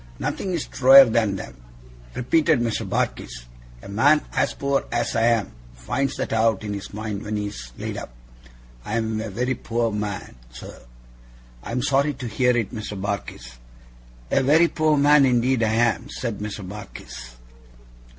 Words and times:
'Nothing's 0.17 0.65
truer 0.65 1.05
than 1.05 1.35
them,' 1.35 1.61
repeated 2.15 2.59
Mr. 2.59 2.89
Barkis; 2.89 3.45
'a 3.83 3.87
man 3.87 4.21
as 4.33 4.51
poor 4.55 4.83
as 4.91 5.15
I 5.15 5.27
am, 5.27 5.51
finds 5.75 6.15
that 6.15 6.33
out 6.33 6.63
in 6.63 6.73
his 6.73 6.91
mind 6.91 7.21
when 7.21 7.35
he's 7.35 7.71
laid 7.77 7.97
up. 7.97 8.11
I'm 8.83 9.21
a 9.21 9.29
very 9.29 9.53
poor 9.53 9.91
man, 9.91 10.37
sir!' 10.49 10.81
'I 11.61 11.71
am 11.71 11.81
sorry 11.83 12.15
to 12.15 12.25
hear 12.27 12.57
it, 12.57 12.73
Mr. 12.73 12.99
Barkis.' 12.99 13.59
'A 14.31 14.41
very 14.41 14.67
poor 14.69 14.97
man, 14.97 15.23
indeed 15.23 15.61
I 15.61 15.73
am,' 15.73 16.09
said 16.09 16.39
Mr. 16.39 16.67
Barkis. 16.67 17.35